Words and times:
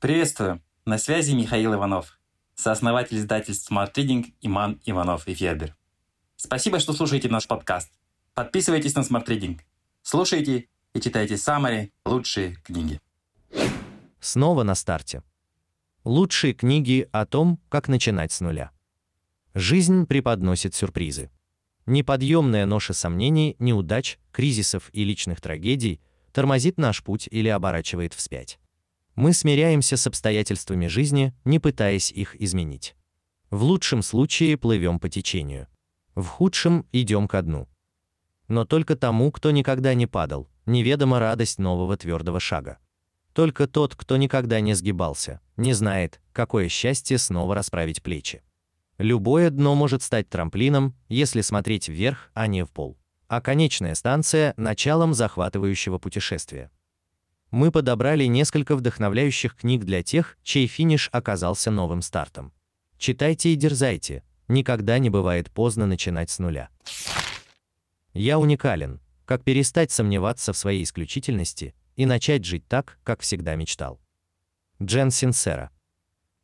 Приветствую! 0.00 0.62
На 0.86 0.96
связи 0.96 1.32
Михаил 1.32 1.74
Иванов, 1.74 2.18
сооснователь 2.54 3.18
издательств 3.18 3.70
Smart 3.70 3.92
Reading 3.92 4.32
Иман 4.40 4.80
Иванов 4.86 5.28
и 5.28 5.34
Федер. 5.34 5.76
Спасибо, 6.36 6.78
что 6.78 6.94
слушаете 6.94 7.28
наш 7.28 7.46
подкаст. 7.46 7.92
Подписывайтесь 8.32 8.94
на 8.94 9.00
Smart 9.00 9.26
Reading. 9.26 9.60
Слушайте 10.00 10.68
и 10.94 11.00
читайте 11.02 11.36
самые 11.36 11.92
лучшие 12.06 12.54
книги. 12.64 12.98
Снова 14.20 14.62
на 14.62 14.74
старте. 14.74 15.22
Лучшие 16.04 16.54
книги 16.54 17.06
о 17.12 17.26
том, 17.26 17.60
как 17.68 17.88
начинать 17.88 18.32
с 18.32 18.40
нуля. 18.40 18.70
Жизнь 19.52 20.06
преподносит 20.06 20.74
сюрпризы. 20.74 21.30
Неподъемная 21.84 22.64
ноша 22.64 22.94
сомнений, 22.94 23.54
неудач, 23.58 24.18
кризисов 24.32 24.88
и 24.94 25.04
личных 25.04 25.42
трагедий 25.42 26.00
тормозит 26.32 26.78
наш 26.78 27.02
путь 27.02 27.28
или 27.30 27.48
оборачивает 27.48 28.14
вспять. 28.14 28.58
Мы 29.14 29.32
смиряемся 29.32 29.96
с 29.96 30.06
обстоятельствами 30.06 30.86
жизни, 30.86 31.34
не 31.44 31.58
пытаясь 31.58 32.10
их 32.10 32.40
изменить. 32.40 32.94
В 33.50 33.64
лучшем 33.64 34.02
случае 34.02 34.56
плывем 34.56 35.00
по 35.00 35.08
течению. 35.08 35.66
В 36.14 36.24
худшем 36.26 36.86
идем 36.92 37.28
ко 37.28 37.42
дну. 37.42 37.68
Но 38.48 38.64
только 38.64 38.96
тому, 38.96 39.30
кто 39.32 39.50
никогда 39.50 39.94
не 39.94 40.06
падал, 40.06 40.48
неведома 40.66 41.18
радость 41.18 41.58
нового 41.58 41.96
твердого 41.96 42.40
шага. 42.40 42.78
Только 43.32 43.66
тот, 43.66 43.94
кто 43.94 44.16
никогда 44.16 44.60
не 44.60 44.74
сгибался, 44.74 45.40
не 45.56 45.72
знает, 45.72 46.20
какое 46.32 46.68
счастье 46.68 47.18
снова 47.18 47.54
расправить 47.54 48.02
плечи. 48.02 48.42
Любое 48.98 49.50
дно 49.50 49.74
может 49.74 50.02
стать 50.02 50.28
трамплином, 50.28 50.94
если 51.08 51.40
смотреть 51.40 51.88
вверх, 51.88 52.30
а 52.34 52.46
не 52.46 52.64
в 52.64 52.70
пол. 52.70 52.98
А 53.28 53.40
конечная 53.40 53.94
станция– 53.94 54.52
началом 54.56 55.14
захватывающего 55.14 55.98
путешествия. 55.98 56.70
Мы 57.50 57.72
подобрали 57.72 58.24
несколько 58.24 58.76
вдохновляющих 58.76 59.56
книг 59.56 59.84
для 59.84 60.02
тех, 60.02 60.38
чей 60.42 60.66
финиш 60.66 61.08
оказался 61.12 61.70
новым 61.70 62.00
стартом. 62.00 62.52
Читайте 62.96 63.52
и 63.52 63.56
дерзайте, 63.56 64.22
никогда 64.46 64.98
не 64.98 65.10
бывает 65.10 65.50
поздно 65.50 65.86
начинать 65.86 66.30
с 66.30 66.38
нуля. 66.38 66.68
Я 68.12 68.38
уникален, 68.38 69.00
как 69.24 69.42
перестать 69.42 69.90
сомневаться 69.90 70.52
в 70.52 70.56
своей 70.56 70.84
исключительности 70.84 71.74
и 71.96 72.06
начать 72.06 72.44
жить 72.44 72.66
так, 72.68 72.98
как 73.02 73.20
всегда 73.22 73.56
мечтал. 73.56 74.00
Джен 74.82 75.10
Синсера. 75.10 75.70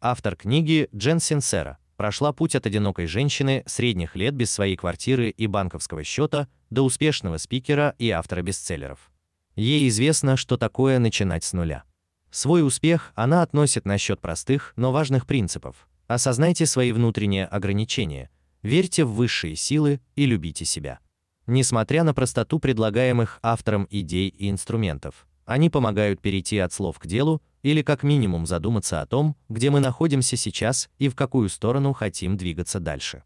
Автор 0.00 0.36
книги 0.36 0.88
Джен 0.94 1.20
Синсера 1.20 1.78
прошла 1.96 2.32
путь 2.32 2.54
от 2.54 2.66
одинокой 2.66 3.06
женщины 3.06 3.62
средних 3.66 4.16
лет 4.16 4.34
без 4.34 4.50
своей 4.50 4.76
квартиры 4.76 5.30
и 5.30 5.46
банковского 5.46 6.04
счета 6.04 6.48
до 6.70 6.82
успешного 6.82 7.38
спикера 7.38 7.94
и 7.98 8.10
автора 8.10 8.42
бестселлеров. 8.42 9.10
Ей 9.58 9.88
известно, 9.88 10.36
что 10.36 10.56
такое 10.56 11.00
начинать 11.00 11.42
с 11.42 11.52
нуля. 11.52 11.82
Свой 12.30 12.64
успех 12.64 13.10
она 13.16 13.42
относит 13.42 13.86
на 13.86 13.98
счет 13.98 14.20
простых, 14.20 14.72
но 14.76 14.92
важных 14.92 15.26
принципов. 15.26 15.88
Осознайте 16.06 16.64
свои 16.64 16.92
внутренние 16.92 17.44
ограничения, 17.44 18.30
верьте 18.62 19.04
в 19.04 19.14
высшие 19.14 19.56
силы 19.56 20.00
и 20.14 20.26
любите 20.26 20.64
себя. 20.64 21.00
Несмотря 21.48 22.04
на 22.04 22.14
простоту 22.14 22.60
предлагаемых 22.60 23.40
автором 23.42 23.88
идей 23.90 24.28
и 24.28 24.48
инструментов, 24.48 25.26
они 25.44 25.70
помогают 25.70 26.20
перейти 26.20 26.58
от 26.58 26.72
слов 26.72 27.00
к 27.00 27.08
делу 27.08 27.42
или 27.62 27.82
как 27.82 28.04
минимум 28.04 28.46
задуматься 28.46 29.00
о 29.00 29.06
том, 29.06 29.34
где 29.48 29.70
мы 29.70 29.80
находимся 29.80 30.36
сейчас 30.36 30.88
и 31.00 31.08
в 31.08 31.16
какую 31.16 31.48
сторону 31.48 31.94
хотим 31.94 32.36
двигаться 32.36 32.78
дальше. 32.78 33.24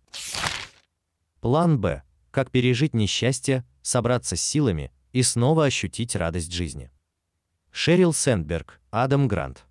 План 1.43 1.79
Б. 1.79 2.05
Как 2.31 2.51
пережить 2.51 2.95
несчастье, 2.95 3.67
собраться 3.83 4.35
с 4.35 4.41
силами 4.41 4.93
и 5.13 5.23
снова 5.23 5.67
ощутить 5.67 6.17
радость 6.17 6.53
жизни. 6.53 6.91
Шерил 7.71 8.13
Сэндберг, 8.13 8.81
Адам 8.91 9.29
Грант. 9.29 9.67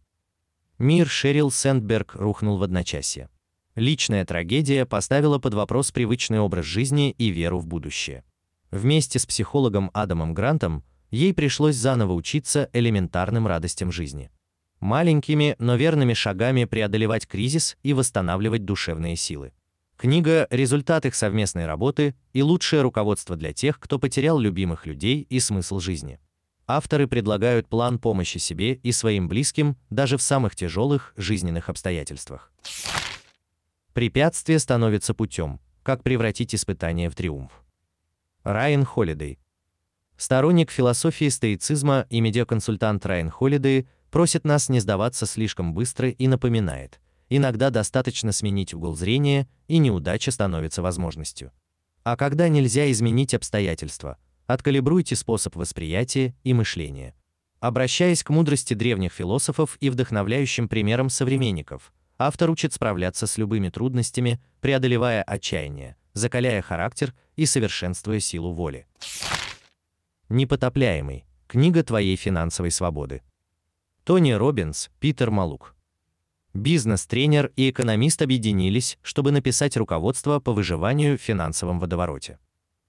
Мир 0.77 1.07
Шерил 1.07 1.51
Сэндберг 1.51 2.15
рухнул 2.15 2.57
в 2.57 2.63
одночасье. 2.63 3.29
Личная 3.75 4.25
трагедия 4.25 4.85
поставила 4.85 5.39
под 5.39 5.53
вопрос 5.53 5.91
привычный 5.91 6.39
образ 6.39 6.65
жизни 6.65 7.11
и 7.11 7.29
веру 7.29 7.59
в 7.59 7.67
будущее. 7.67 8.23
Вместе 8.71 9.19
с 9.19 9.25
психологом 9.25 9.91
Адамом 9.93 10.33
Грантом 10.33 10.83
ей 11.09 11.33
пришлось 11.33 11.75
заново 11.75 12.13
учиться 12.13 12.69
элементарным 12.73 13.47
радостям 13.47 13.91
жизни. 13.91 14.31
Маленькими, 14.79 15.55
но 15.59 15.75
верными 15.75 16.13
шагами 16.13 16.65
преодолевать 16.65 17.27
кризис 17.27 17.77
и 17.83 17.93
восстанавливать 17.93 18.65
душевные 18.65 19.15
силы. 19.15 19.53
Книга– 20.01 20.47
результат 20.49 21.05
их 21.05 21.13
совместной 21.13 21.67
работы 21.67 22.15
и 22.33 22.41
лучшее 22.41 22.81
руководство 22.81 23.35
для 23.35 23.53
тех, 23.53 23.79
кто 23.79 23.99
потерял 23.99 24.39
любимых 24.39 24.87
людей 24.87 25.27
и 25.29 25.39
смысл 25.39 25.79
жизни. 25.79 26.19
Авторы 26.65 27.05
предлагают 27.05 27.67
план 27.67 27.99
помощи 27.99 28.39
себе 28.39 28.73
и 28.73 28.91
своим 28.93 29.27
близким 29.27 29.77
даже 29.91 30.17
в 30.17 30.23
самых 30.23 30.55
тяжелых 30.55 31.13
жизненных 31.17 31.69
обстоятельствах. 31.69 32.51
Препятствие 33.93 34.57
становится 34.57 35.13
путем, 35.13 35.59
как 35.83 36.01
превратить 36.01 36.55
испытание 36.55 37.07
в 37.07 37.15
триумф. 37.15 37.51
Райан 38.43 38.85
Холидей. 38.85 39.37
Сторонник 40.17 40.71
философии 40.71 41.29
стоицизма 41.29 42.07
и 42.09 42.21
медиаконсультант 42.21 43.05
Райан 43.05 43.29
Холидей 43.29 43.87
просит 44.09 44.45
нас 44.45 44.67
не 44.67 44.79
сдаваться 44.79 45.27
слишком 45.27 45.75
быстро 45.75 46.09
и 46.09 46.27
напоминает– 46.27 46.99
Иногда 47.33 47.69
достаточно 47.69 48.33
сменить 48.33 48.73
угол 48.73 48.93
зрения, 48.93 49.47
и 49.69 49.77
неудача 49.77 50.31
становится 50.31 50.81
возможностью. 50.81 51.53
А 52.03 52.17
когда 52.17 52.49
нельзя 52.49 52.91
изменить 52.91 53.33
обстоятельства, 53.33 54.17
откалибруйте 54.47 55.15
способ 55.15 55.55
восприятия 55.55 56.35
и 56.43 56.53
мышления. 56.53 57.15
Обращаясь 57.61 58.21
к 58.21 58.31
мудрости 58.31 58.73
древних 58.73 59.13
философов 59.13 59.77
и 59.79 59.89
вдохновляющим 59.89 60.67
примерам 60.67 61.09
современников, 61.09 61.93
автор 62.17 62.49
учит 62.49 62.73
справляться 62.73 63.27
с 63.27 63.37
любыми 63.37 63.69
трудностями, 63.69 64.41
преодолевая 64.59 65.23
отчаяние, 65.23 65.95
закаляя 66.11 66.61
характер 66.61 67.13
и 67.37 67.45
совершенствуя 67.45 68.19
силу 68.19 68.51
воли. 68.51 68.87
Непотопляемый. 70.27 71.23
Книга 71.47 71.81
твоей 71.81 72.17
финансовой 72.17 72.71
свободы. 72.71 73.21
Тони 74.03 74.33
Робинс, 74.33 74.89
Питер 74.99 75.31
Малук. 75.31 75.77
Бизнес-тренер 76.53 77.51
и 77.55 77.69
экономист 77.69 78.21
объединились, 78.21 78.97
чтобы 79.01 79.31
написать 79.31 79.77
руководство 79.77 80.39
по 80.39 80.51
выживанию 80.51 81.17
в 81.17 81.21
финансовом 81.21 81.79
водовороте. 81.79 82.39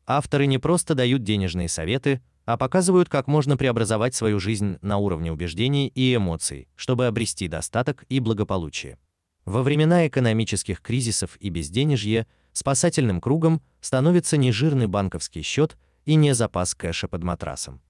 Авторы 0.04 0.46
не 0.46 0.58
просто 0.58 0.96
дают 0.96 1.22
денежные 1.22 1.68
советы, 1.68 2.20
а 2.44 2.56
показывают, 2.56 3.08
как 3.08 3.28
можно 3.28 3.56
преобразовать 3.56 4.16
свою 4.16 4.40
жизнь 4.40 4.78
на 4.82 4.96
уровне 4.96 5.30
убеждений 5.30 5.86
и 5.94 6.16
эмоций, 6.16 6.66
чтобы 6.74 7.06
обрести 7.06 7.46
достаток 7.46 8.04
и 8.08 8.18
благополучие. 8.18 8.98
Во 9.44 9.62
времена 9.62 10.08
экономических 10.08 10.80
кризисов 10.80 11.36
и 11.38 11.48
безденежья 11.48 12.26
спасательным 12.52 13.20
кругом 13.20 13.62
становится 13.80 14.36
не 14.36 14.50
жирный 14.50 14.88
банковский 14.88 15.42
счет 15.42 15.76
и 16.04 16.16
не 16.16 16.34
запас 16.34 16.74
кэша 16.74 17.06
под 17.06 17.22
матрасом. 17.22 17.80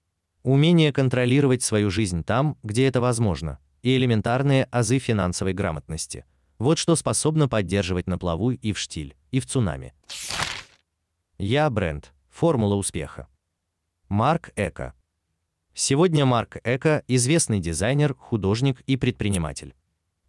Умение 0.43 0.93
контролировать 0.93 1.63
свою 1.63 1.89
жизнь 1.89 2.23
там, 2.23 2.57
где 2.63 2.85
это 2.85 3.01
возможно, 3.01 3.59
и 3.83 3.95
элементарные 3.97 4.63
азы 4.71 4.97
финансовой 4.97 5.53
грамотности. 5.53 6.25
Вот 6.57 6.77
что 6.79 6.95
способно 6.95 7.47
поддерживать 7.47 8.07
на 8.07 8.17
плаву 8.17 8.51
и 8.51 8.73
в 8.73 8.79
штиль, 8.79 9.15
и 9.31 9.39
в 9.39 9.45
цунами. 9.45 9.93
Я 11.37 11.69
бренд. 11.69 12.11
Формула 12.29 12.75
успеха. 12.75 13.27
Марк 14.09 14.51
Эко. 14.55 14.95
Сегодня 15.75 16.25
Марк 16.25 16.57
Эко 16.63 17.03
известный 17.07 17.59
дизайнер, 17.59 18.15
художник 18.15 18.81
и 18.81 18.97
предприниматель. 18.97 19.75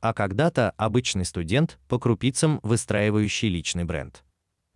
А 0.01 0.13
когда-то 0.13 0.73
обычный 0.77 1.25
студент, 1.25 1.79
по 1.89 1.99
крупицам 1.99 2.61
выстраивающий 2.63 3.49
личный 3.49 3.85
бренд. 3.85 4.25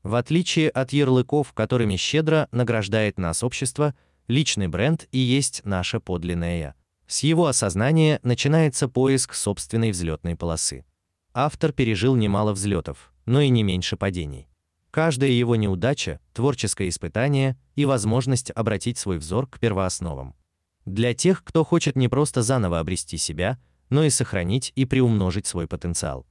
В 0.03 0.15
отличие 0.15 0.71
от 0.71 0.93
ярлыков, 0.93 1.53
которыми 1.53 1.97
щедро 1.97 2.49
награждает 2.53 3.19
нас 3.19 3.43
общество, 3.43 3.95
личный 4.27 4.69
бренд 4.69 5.06
и 5.10 5.19
есть 5.19 5.65
наше 5.65 6.00
подлинное 6.00 6.59
«я». 6.59 6.75
С 7.08 7.22
его 7.22 7.46
осознания 7.46 8.20
начинается 8.22 8.86
поиск 8.86 9.32
собственной 9.32 9.92
взлетной 9.92 10.36
полосы. 10.36 10.84
Автор 11.33 11.72
пережил 11.72 12.15
немало 12.16 12.53
взлетов, 12.53 13.15
но 13.24 13.41
и 13.41 13.48
не 13.48 13.62
меньше 13.62 13.97
падений. 13.97 14.47
Каждая 14.91 15.30
его 15.30 15.56
неудача– 15.56 16.21
творческое 16.34 16.91
испытание 16.91 17.59
и 17.77 17.86
возможность 17.86 18.50
обратить 18.50 18.98
свой 18.98 19.16
взор 19.16 19.47
к 19.47 19.59
первоосновам. 19.59 20.36
Для 20.84 21.15
тех, 21.15 21.42
кто 21.44 21.65
хочет 21.65 21.97
не 21.97 22.09
просто 22.09 22.42
заново 22.42 22.78
обрести 22.78 23.16
себя, 23.16 23.59
но 23.88 24.04
и 24.04 24.10
сохранить 24.10 24.72
и 24.77 24.84
приумножить 24.84 25.47
свой 25.47 25.66
потенциал. 25.66 26.27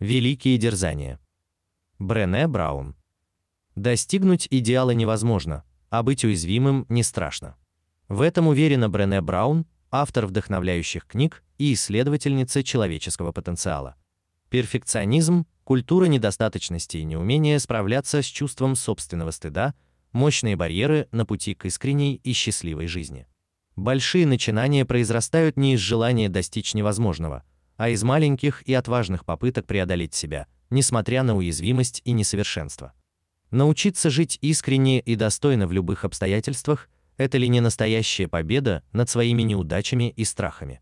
Великие 0.00 0.58
дерзания. 0.58 1.20
Брене 2.00 2.48
Браун. 2.48 2.96
Достигнуть 3.76 4.48
идеала 4.50 4.90
невозможно, 4.90 5.62
а 5.90 6.02
быть 6.02 6.24
уязвимым 6.24 6.86
не 6.88 7.04
страшно. 7.04 7.56
В 8.08 8.22
этом 8.22 8.48
уверена 8.48 8.88
Брене 8.88 9.20
Браун, 9.20 9.66
автор 9.90 10.26
вдохновляющих 10.26 11.06
книг 11.06 11.44
и 11.58 11.74
исследовательница 11.74 12.62
человеческого 12.62 13.32
потенциала. 13.32 13.96
Перфекционизм, 14.48 15.46
культура 15.64 16.06
недостаточности 16.06 16.96
и 16.96 17.04
неумение 17.04 17.58
справляться 17.58 18.22
с 18.22 18.24
чувством 18.24 18.76
собственного 18.76 19.30
стыда– 19.30 19.74
мощные 20.12 20.56
барьеры 20.56 21.06
на 21.12 21.26
пути 21.26 21.54
к 21.54 21.66
искренней 21.66 22.14
и 22.24 22.32
счастливой 22.32 22.86
жизни. 22.86 23.26
Большие 23.76 24.26
начинания 24.26 24.86
произрастают 24.86 25.58
не 25.58 25.74
из 25.74 25.80
желания 25.80 26.30
достичь 26.30 26.72
невозможного, 26.72 27.44
а 27.76 27.90
из 27.90 28.02
маленьких 28.02 28.62
и 28.62 28.72
отважных 28.72 29.26
попыток 29.26 29.66
преодолеть 29.66 30.14
себя, 30.14 30.46
несмотря 30.70 31.22
на 31.24 31.36
уязвимость 31.36 32.00
и 32.06 32.12
несовершенство. 32.12 32.94
Научиться 33.50 34.08
жить 34.08 34.38
искренне 34.40 34.98
и 34.98 35.14
достойно 35.14 35.66
в 35.66 35.72
любых 35.72 36.06
обстоятельствах– 36.06 36.88
это 37.18 37.36
ли 37.36 37.48
не 37.48 37.60
настоящая 37.60 38.28
победа 38.28 38.82
над 38.92 39.10
своими 39.10 39.42
неудачами 39.42 40.10
и 40.10 40.24
страхами? 40.24 40.80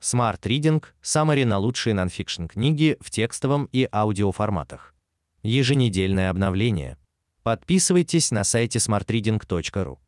Smart 0.00 0.40
Reading– 0.42 0.84
Summary 1.02 1.46
на 1.46 1.58
лучшие 1.58 1.94
нонфикшн 1.94 2.46
книги 2.46 2.96
в 3.00 3.10
текстовом 3.10 3.68
и 3.72 3.88
аудиоформатах. 3.90 4.94
Еженедельное 5.42 6.30
обновление. 6.30 6.98
Подписывайтесь 7.42 8.30
на 8.30 8.44
сайте 8.44 8.78
smartreading.ru. 8.78 9.98